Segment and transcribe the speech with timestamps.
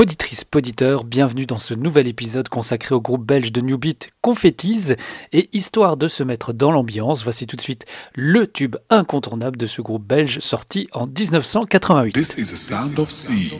[0.00, 4.94] Poditrice, poditeur, bienvenue dans ce nouvel épisode consacré au groupe belge de New Beat Confettis.
[5.34, 7.84] Et histoire de se mettre dans l'ambiance, voici tout de suite
[8.14, 12.14] le tube incontournable de ce groupe belge sorti en 1988.
[12.14, 13.50] This is a sound of sea.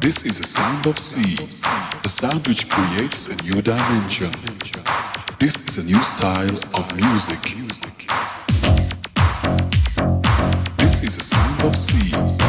[0.00, 1.36] This is sound of sea,
[2.06, 4.30] a sound which creates a new dimension.
[5.42, 7.42] This is a new style of music.
[10.76, 12.41] This is a sound of sea.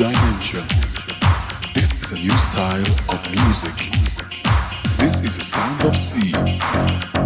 [0.00, 0.64] dimension.
[1.74, 3.76] This is a new style of music.
[4.96, 7.19] This is a sound of sea.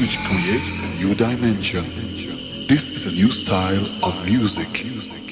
[0.00, 1.84] Which creates a new dimension.
[2.68, 5.29] This is a new style of music.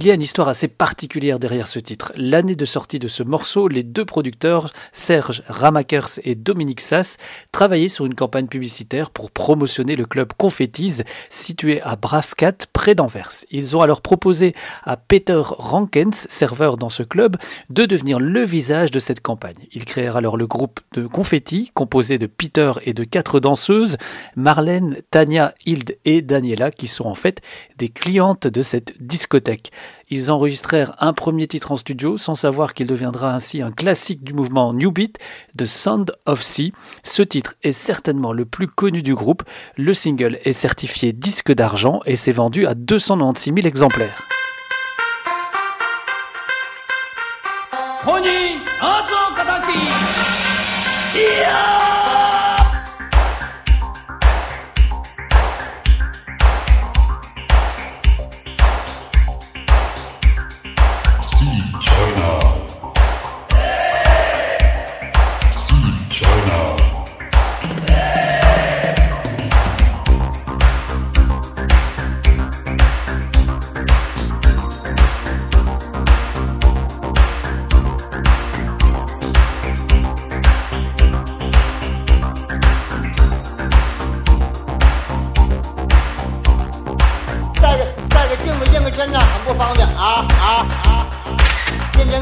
[0.00, 2.12] Il y a une histoire assez particulière derrière ce titre.
[2.14, 7.16] L'année de sortie de ce morceau, les deux producteurs, Serge Ramakers et Dominique Sass,
[7.50, 13.32] travaillaient sur une campagne publicitaire pour promotionner le club Confettis, situé à Brascat, près d'Anvers.
[13.50, 14.54] Ils ont alors proposé
[14.84, 17.36] à Peter Rankens, serveur dans ce club,
[17.68, 19.66] de devenir le visage de cette campagne.
[19.72, 23.96] Ils créèrent alors le groupe de Confetti, composé de Peter et de quatre danseuses,
[24.36, 27.40] Marlène, Tania, Hilde et Daniela, qui sont en fait
[27.78, 29.72] des clientes de cette discothèque.
[30.10, 34.32] Ils enregistrèrent un premier titre en studio sans savoir qu'il deviendra ainsi un classique du
[34.32, 35.18] mouvement New Beat,
[35.56, 36.72] The Sound of Sea.
[37.04, 39.42] Ce titre est certainement le plus connu du groupe.
[39.76, 44.28] Le single est certifié disque d'argent et s'est vendu à 296 000 exemplaires.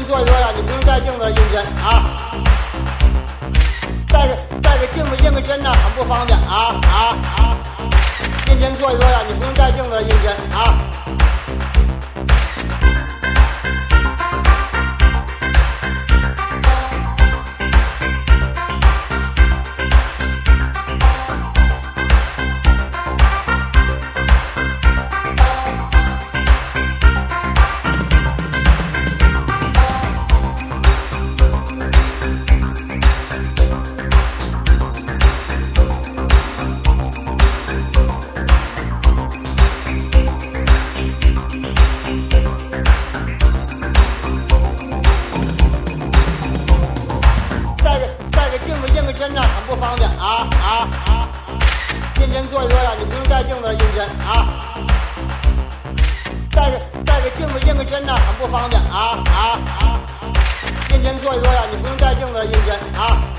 [0.07, 2.31] 坐一做呀，你不用带镜子上印针啊。
[4.07, 6.95] 带个带个镜子印个针呐，很不方便啊啊
[7.35, 7.57] 啊！
[8.47, 10.01] 认真坐一做呀，你不用带镜子
[52.37, 54.45] 认真做一做呀，你不用带镜子印真啊，
[56.51, 59.99] 带个带个镜子印个针呐，很不方便啊啊啊！
[60.91, 63.36] 认真做一做呀，你不用带镜子印真啊。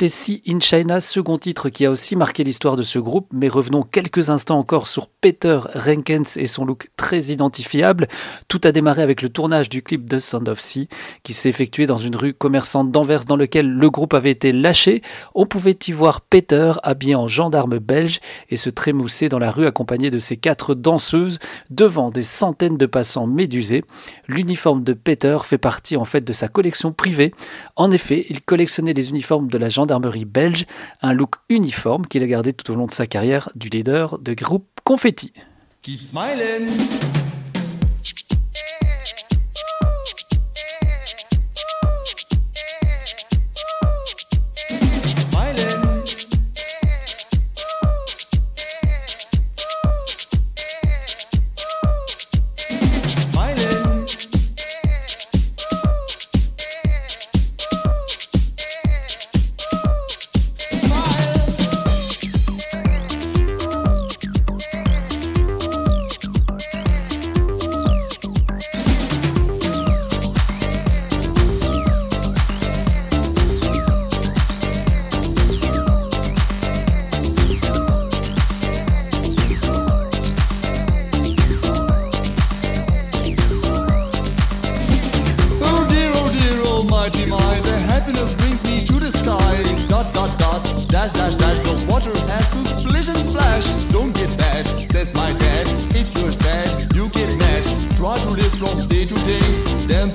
[0.00, 3.48] C'était Si in China, second titre qui a aussi marqué l'histoire de ce groupe, mais
[3.48, 8.08] revenons quelques instants encore sur Peter Renkens et son look très identifiable.
[8.48, 10.88] Tout a démarré avec le tournage du clip de Sound of Sea,
[11.22, 15.02] qui s'est effectué dans une rue commerçante d'Anvers dans lequel le groupe avait été lâché.
[15.34, 19.66] On pouvait y voir Peter habillé en gendarme belge et se trémousser dans la rue
[19.66, 21.38] accompagné de ses quatre danseuses
[21.68, 23.84] devant des centaines de passants médusés.
[24.28, 27.34] L'uniforme de Peter fait partie en fait de sa collection privée.
[27.76, 29.89] En effet, il collectionnait les uniformes de la gendarmerie
[30.24, 30.66] belge,
[31.02, 34.34] un look uniforme qu'il a gardé tout au long de sa carrière du leader de
[34.34, 35.32] groupe Confetti.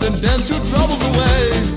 [0.06, 1.75] And dance your troubles away.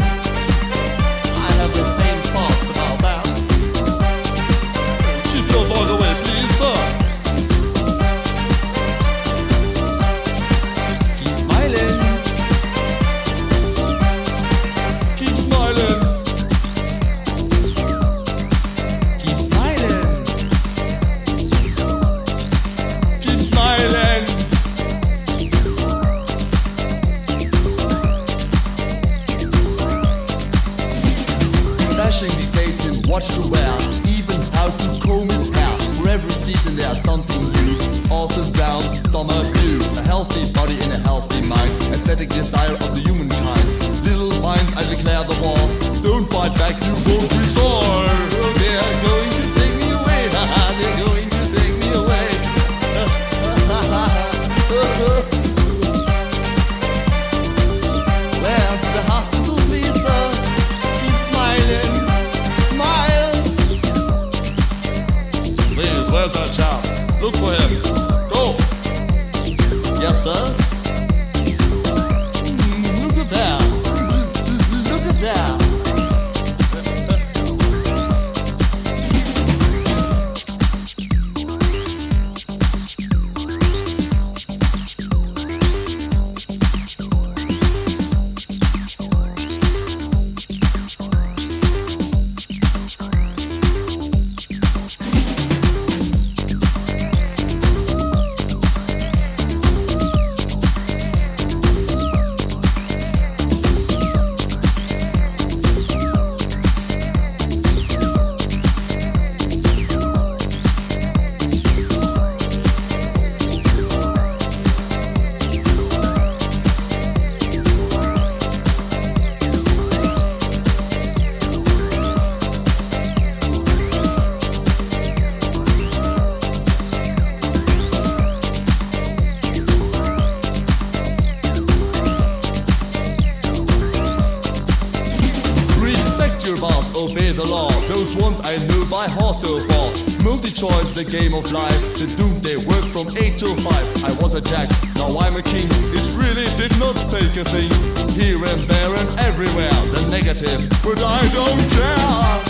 [139.09, 140.23] By heart so far.
[140.23, 141.81] Multi-choice, the game of life.
[141.99, 144.05] The doomsday work from 8 till 5.
[144.05, 145.67] I was a jack, now I'm a king.
[145.97, 147.71] It really did not take a thing.
[148.11, 149.73] Here and there and everywhere.
[149.95, 152.48] The negative, but I don't care.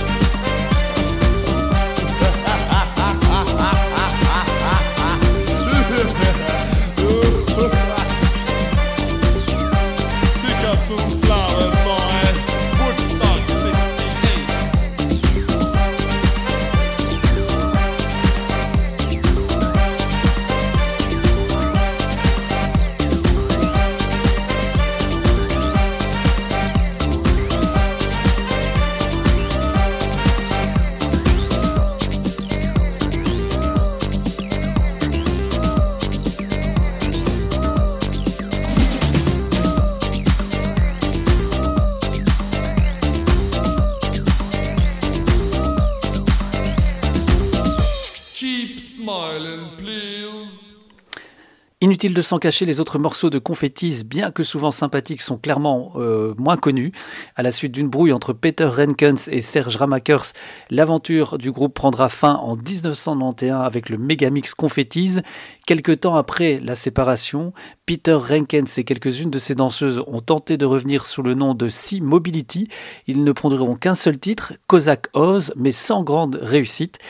[51.99, 55.95] Inutile de s'en cacher, les autres morceaux de Confettis, bien que souvent sympathiques, sont clairement
[55.97, 56.93] euh, moins connus.
[57.35, 60.27] À la suite d'une brouille entre Peter Renkens et Serge Ramakers,
[60.71, 65.23] l'aventure du groupe prendra fin en 1991 avec le Megamix Confettis.
[65.67, 67.53] Quelque temps après la séparation,
[67.85, 71.69] Peter Renkens et quelques-unes de ses danseuses ont tenté de revenir sous le nom de
[71.69, 72.69] Sea Mobility.
[73.09, 77.01] Ils ne prendront qu'un seul titre, Cossack Oz, mais sans grande réussite.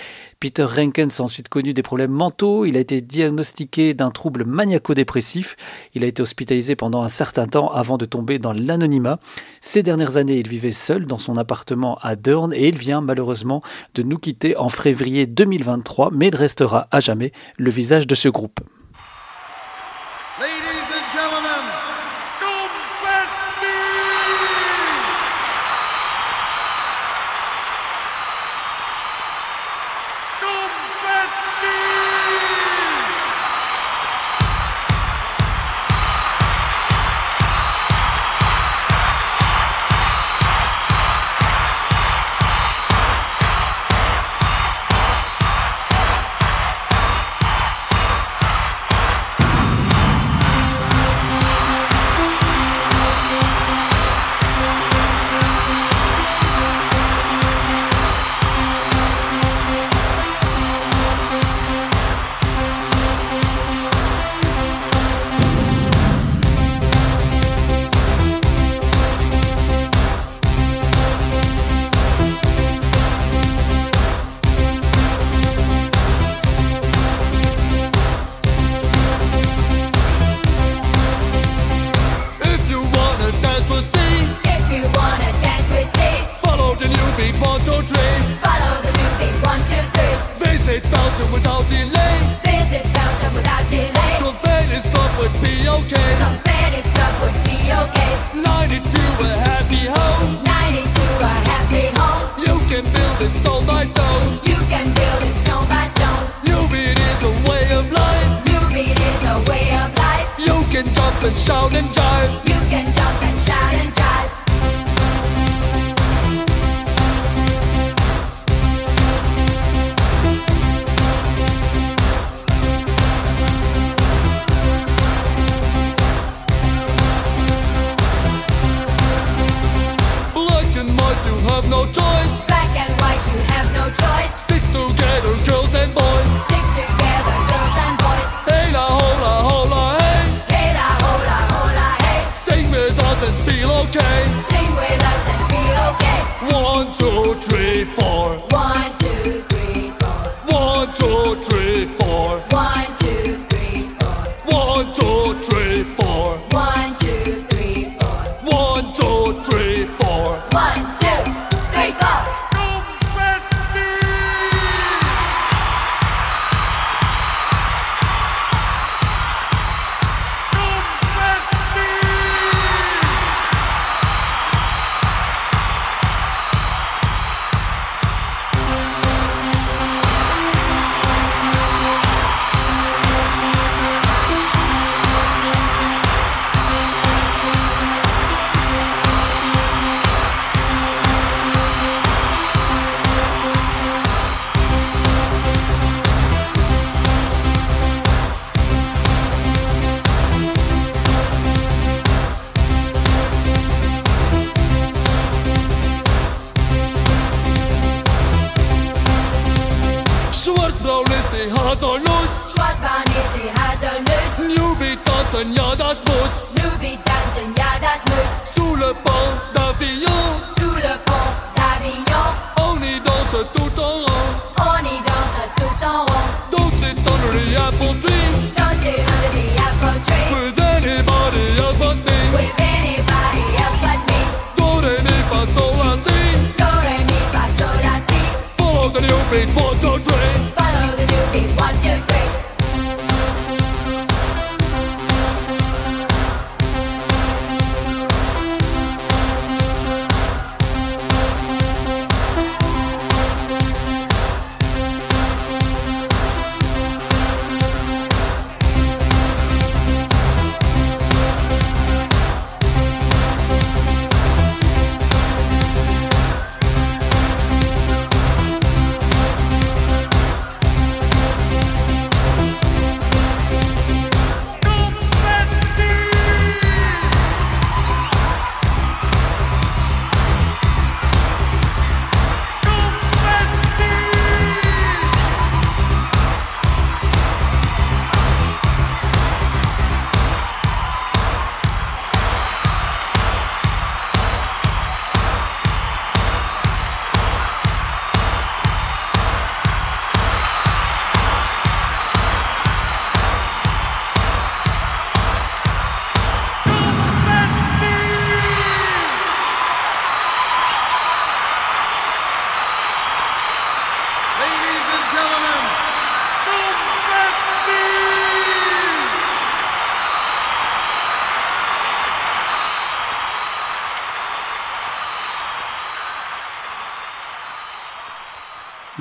[0.40, 2.64] Peter Renkens a ensuite connu des problèmes mentaux.
[2.64, 5.56] Il a été diagnostiqué d'un trouble maniaco-dépressif.
[5.94, 9.18] Il a été hospitalisé pendant un certain temps avant de tomber dans l'anonymat.
[9.60, 13.62] Ces dernières années, il vivait seul dans son appartement à Deurne et il vient malheureusement
[13.94, 18.28] de nous quitter en février 2023, mais il restera à jamais le visage de ce
[18.28, 18.60] groupe.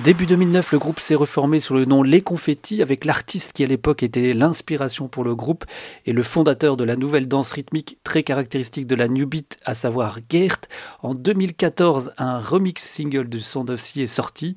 [0.03, 3.67] Début 2009, le groupe s'est reformé sous le nom Les Confettis avec l'artiste qui à
[3.67, 5.65] l'époque était l'inspiration pour le groupe
[6.05, 9.73] et le fondateur de la nouvelle danse rythmique très caractéristique de la New Beat, à
[9.73, 10.59] savoir Gert.
[11.01, 14.55] En 2014, un remix single de Sea est sorti,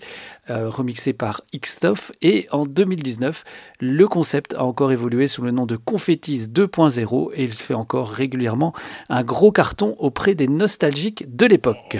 [0.50, 2.12] euh, remixé par Xtoff.
[2.20, 3.44] Et en 2019,
[3.80, 8.10] le concept a encore évolué sous le nom de Confettis 2.0 et il fait encore
[8.10, 8.74] régulièrement
[9.08, 11.96] un gros carton auprès des nostalgiques de l'époque.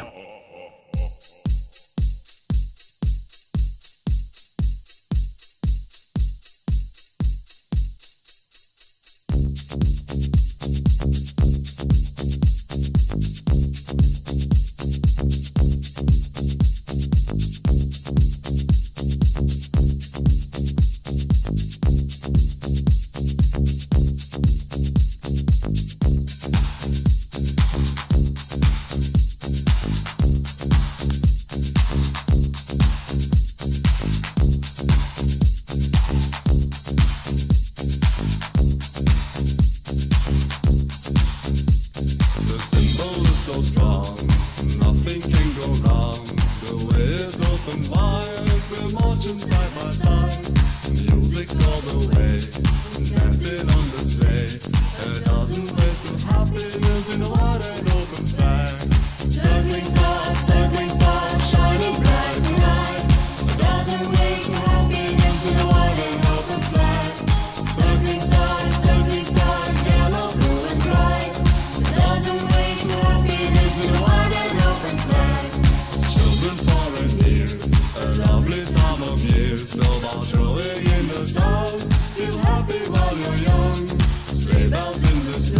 [85.36, 85.54] used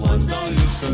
[0.00, 0.30] ones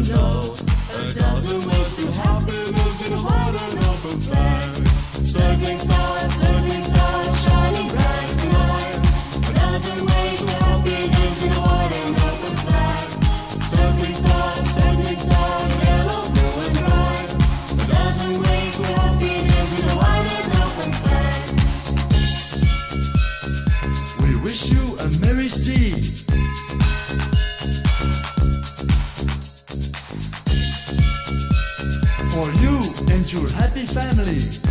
[0.09, 0.55] know.
[0.93, 4.71] A dozen ways to happiness in and open flag.
[5.27, 5.83] Stars,
[6.83, 8.97] stars, shining bright.
[9.49, 13.07] A dozen ways to happiness in and open flag.
[13.71, 14.69] Stars,
[15.17, 17.31] stars, yellow, blue and bright.
[17.73, 19.87] A dozen ways to happiness in
[20.37, 21.43] and open flag.
[24.23, 26.20] We wish you a merry sea.
[33.33, 34.70] Your happy family.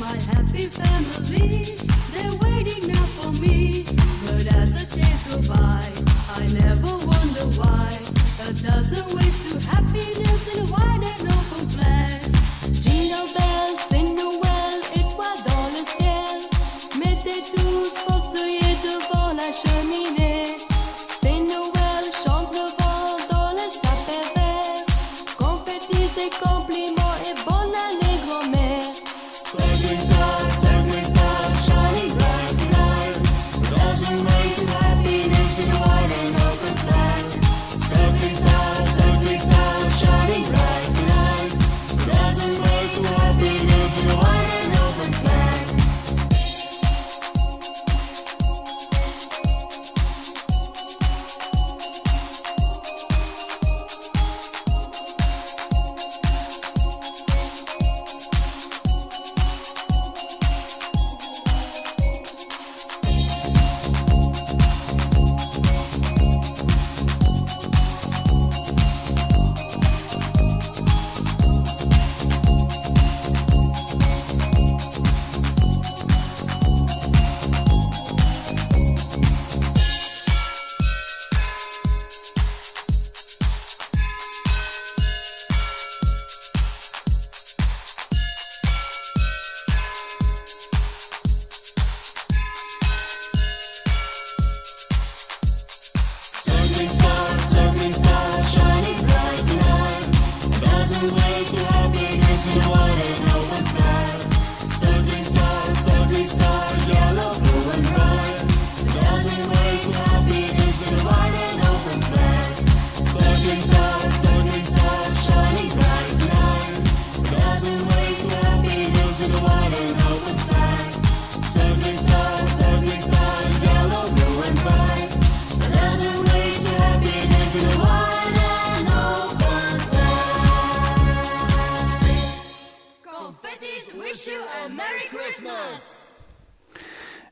[0.00, 1.76] my happy family.
[2.12, 3.84] They're waiting now for me.
[4.24, 5.84] But as the days go by,
[6.36, 7.98] I never wonder why.
[8.48, 11.29] A dozen ways to happiness and why they're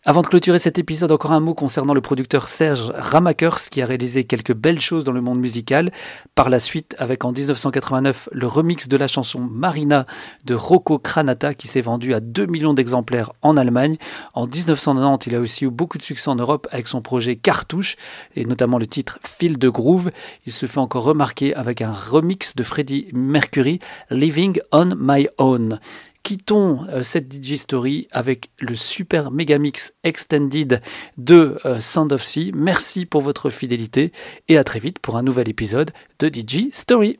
[0.04, 3.86] Avant de clôturer cet épisode, encore un mot concernant le producteur Serge Ramakers qui a
[3.86, 5.90] réalisé quelques belles choses dans le monde musical.
[6.36, 10.06] Par la suite, avec en 1989 le remix de la chanson Marina
[10.44, 13.96] de Rocco Kranata qui s'est vendu à 2 millions d'exemplaires en Allemagne.
[14.34, 17.96] En 1990, il a aussi eu beaucoup de succès en Europe avec son projet Cartouche
[18.36, 20.12] et notamment le titre Fil de Groove.
[20.46, 23.80] Il se fait encore remarquer avec un remix de Freddie Mercury,
[24.10, 25.80] Living on My Own
[26.22, 30.80] quittons euh, cette DJ Story avec le super Megamix Extended
[31.16, 32.52] de euh, Sound of Sea.
[32.54, 34.12] Merci pour votre fidélité
[34.48, 37.18] et à très vite pour un nouvel épisode de DJ Story.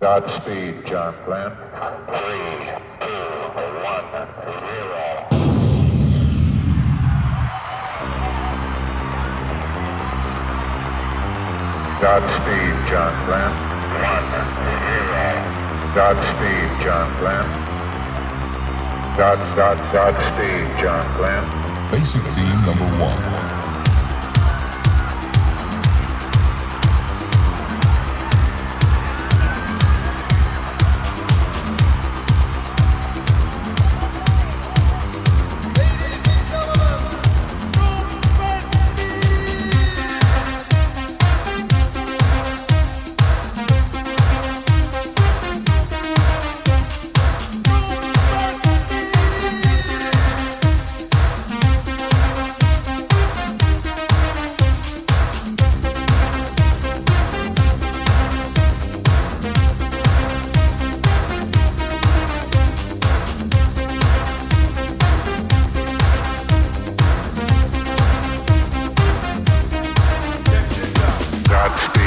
[0.00, 1.52] Godspeed, John Glenn.
[12.00, 13.52] Godspeed, John Glenn.
[15.94, 17.69] Godspeed, John Glenn.
[19.20, 21.90] God, God, Godspeed, John Glenn.
[21.90, 23.29] Basic theme number one.
[71.70, 71.99] back.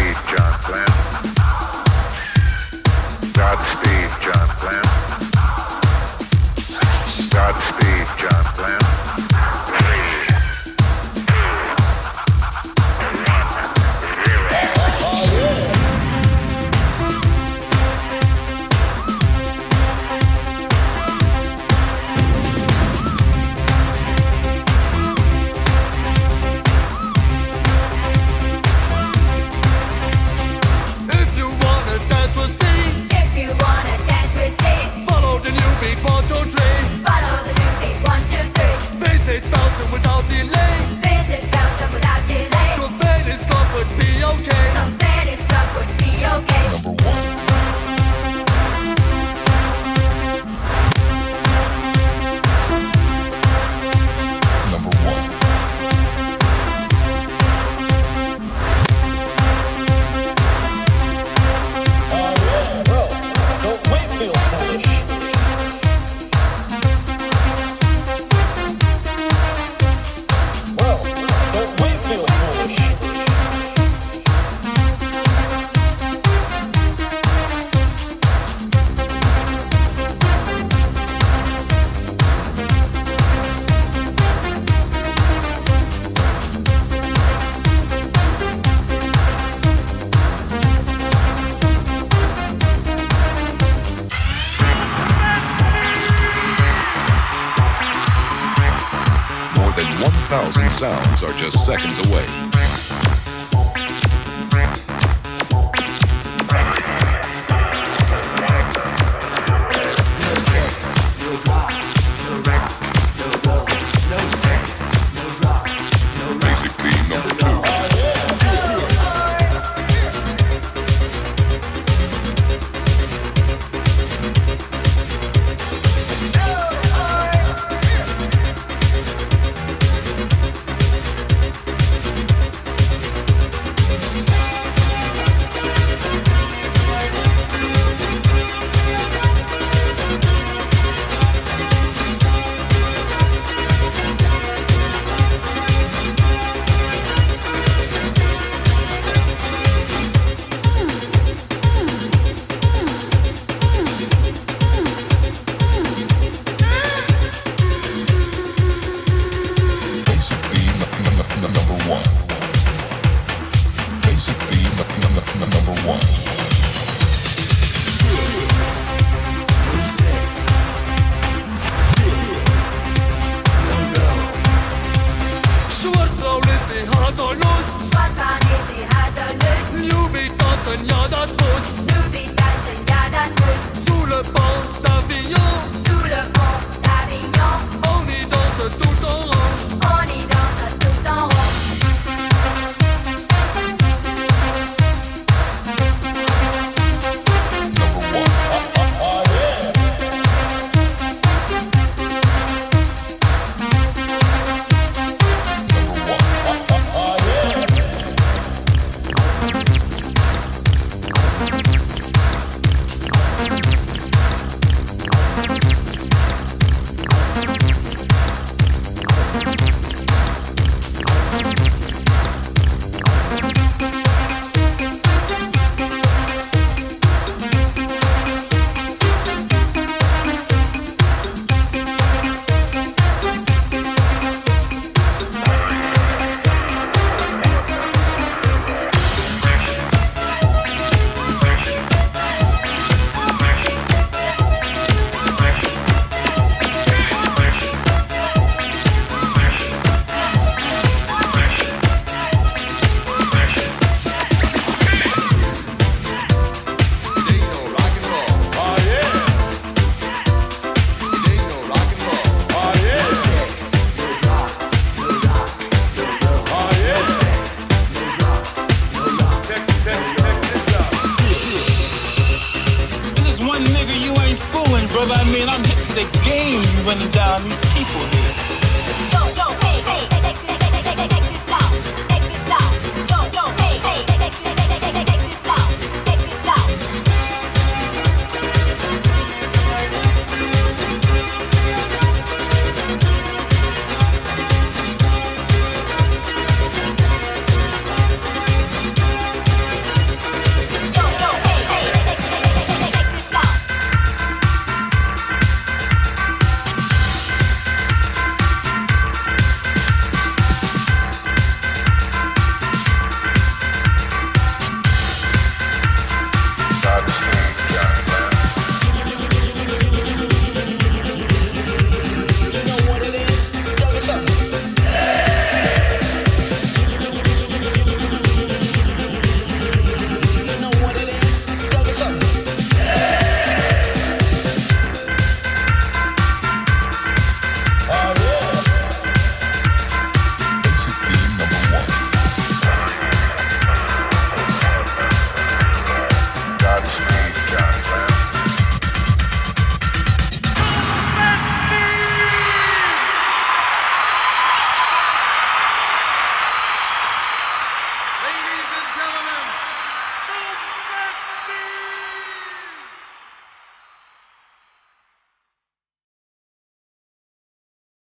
[101.44, 102.13] Just seconds away.